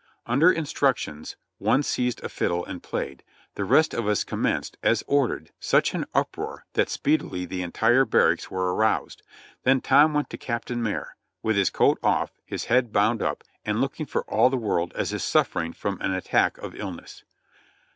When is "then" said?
9.61-9.79